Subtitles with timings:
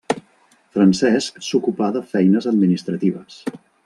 [0.77, 3.39] Francesc s'ocupà de feines administratives.